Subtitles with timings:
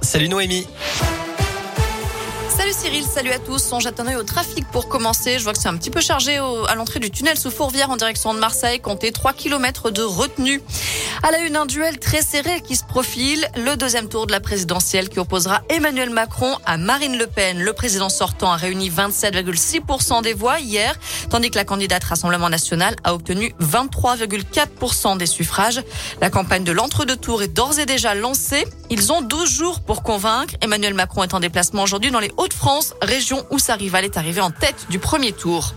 [0.00, 0.66] Salut Noémie.
[2.48, 3.72] Salut Cyril, salut à tous.
[3.72, 5.38] On jette un œil au trafic pour commencer.
[5.38, 7.96] Je vois que c'est un petit peu chargé à l'entrée du tunnel sous Fourvière en
[7.96, 8.80] direction de Marseille.
[8.80, 10.60] Comptez 3 km de retenue.
[11.22, 13.46] À la une, un duel très serré qui se profile.
[13.54, 17.60] Le deuxième tour de la présidentielle qui opposera Emmanuel Macron à Marine Le Pen.
[17.60, 22.96] Le président sortant a réuni 27,6% des voix hier, tandis que la candidate Rassemblement National
[23.04, 25.82] a obtenu 23,4% des suffrages.
[26.22, 28.64] La campagne de l'entre-deux tours est d'ores et déjà lancée.
[28.88, 30.54] Ils ont 12 jours pour convaincre.
[30.62, 34.16] Emmanuel Macron est en déplacement aujourd'hui dans les Hauts france région où sa rivale est
[34.16, 35.74] arrivée en tête du premier tour.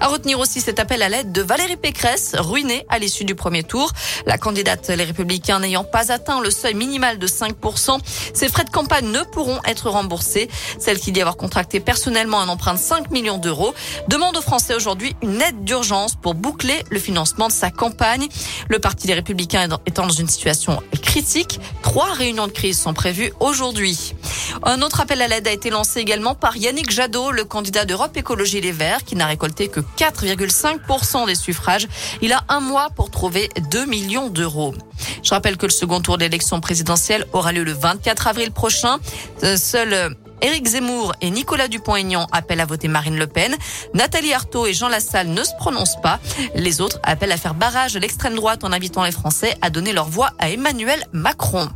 [0.00, 3.64] À retenir aussi cet appel à l'aide de Valérie Pécresse, ruinée à l'issue du premier
[3.64, 3.90] tour.
[4.26, 7.98] La candidate Les Républicains n'ayant pas atteint le seuil minimal de 5%,
[8.34, 10.48] ses frais de campagne ne pourront être remboursés.
[10.78, 13.74] Celle qui dit avoir contracté personnellement un emprunt de 5 millions d'euros
[14.08, 18.28] demande aux Français aujourd'hui une aide d'urgence pour boucler le financement de sa campagne.
[18.68, 23.32] Le Parti des Républicains étant dans une situation critique, trois réunions de crise sont prévues
[23.40, 24.14] aujourd'hui.
[24.62, 28.16] Un autre appel à l'aide a été lancé également par Yannick Jadot, le candidat d'Europe
[28.16, 31.86] Écologie Les Verts, qui n'a récolté que 4,5% des suffrages.
[32.22, 34.74] Il a un mois pour trouver 2 millions d'euros.
[35.22, 38.98] Je rappelle que le second tour d'élection présidentielle aura lieu le 24 avril prochain.
[39.42, 40.10] Euh, seul euh,
[40.42, 43.56] Éric Zemmour et Nicolas Dupont-Aignan appellent à voter Marine Le Pen.
[43.94, 46.20] Nathalie Arthaud et Jean Lassalle ne se prononcent pas.
[46.54, 49.92] Les autres appellent à faire barrage de l'extrême droite en invitant les Français à donner
[49.92, 51.68] leur voix à Emmanuel Macron.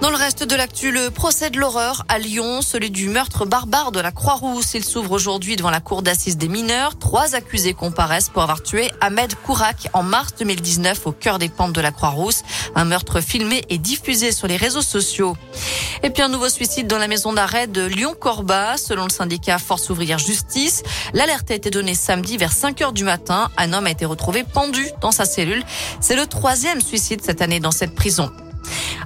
[0.00, 3.90] Dans le reste de l'actu, le procès de l'horreur à Lyon, celui du meurtre barbare
[3.90, 4.74] de la Croix-Rousse.
[4.74, 6.98] Il s'ouvre aujourd'hui devant la cour d'assises des mineurs.
[6.98, 11.72] Trois accusés comparaissent pour avoir tué Ahmed Kourak en mars 2019 au cœur des pentes
[11.72, 12.42] de la Croix-Rousse.
[12.74, 15.36] Un meurtre filmé et diffusé sur les réseaux sociaux.
[16.02, 18.76] Et puis un nouveau suicide dans la maison d'arrêt de Lyon-Corba.
[18.76, 20.82] Selon le syndicat Force ouvrière Justice,
[21.14, 23.48] l'alerte a été donnée samedi vers 5 heures du matin.
[23.56, 25.64] Un homme a été retrouvé pendu dans sa cellule.
[26.00, 28.30] C'est le troisième suicide cette année dans cette prison.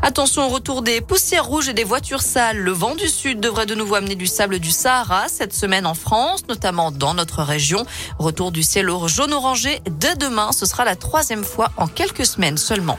[0.03, 2.59] Attention au retour des poussières rouges et des voitures sales.
[2.59, 5.95] Le vent du sud devrait de nouveau amener du sable du Sahara cette semaine en
[5.95, 7.85] France, notamment dans notre région.
[8.19, 10.53] Retour du ciel jaune orangé dès demain.
[10.53, 12.98] Ce sera la troisième fois en quelques semaines seulement.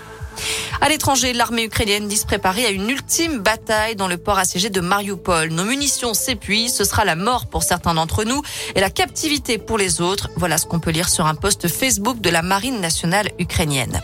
[0.81, 4.69] À l'étranger, l'armée ukrainienne dit se préparer à une ultime bataille dans le port assiégé
[4.69, 5.49] de Mariupol.
[5.49, 8.41] Nos munitions s'épuisent, ce sera la mort pour certains d'entre nous
[8.75, 10.29] et la captivité pour les autres.
[10.35, 14.01] Voilà ce qu'on peut lire sur un post Facebook de la Marine nationale ukrainienne.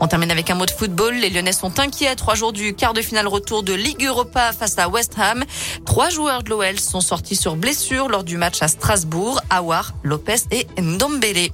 [0.00, 1.14] On termine avec un mot de football.
[1.14, 2.14] Les Lyonnais sont inquiets.
[2.16, 5.44] Trois jours du quart de finale retour de Ligue Europa face à West Ham.
[5.86, 9.40] Trois joueurs de l'OL sont sortis sur blessure lors du match à Strasbourg.
[9.50, 11.50] Awar, Lopez et Ndombele.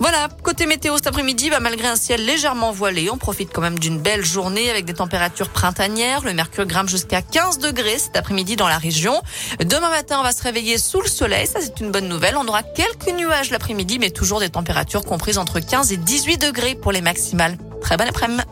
[0.00, 3.78] Voilà, côté météo cet après-midi, bah, malgré un ciel légèrement voilé, on profite quand même
[3.78, 6.24] d'une belle journée avec des températures printanières.
[6.24, 9.20] Le mercure grimpe jusqu'à 15 degrés cet après-midi dans la région.
[9.62, 12.36] Demain matin, on va se réveiller sous le soleil, ça c'est une bonne nouvelle.
[12.38, 16.74] On aura quelques nuages l'après-midi, mais toujours des températures comprises entre 15 et 18 degrés
[16.76, 17.58] pour les maximales.
[17.82, 18.42] Très bon après-midi.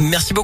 [0.00, 0.42] Merci beaucoup.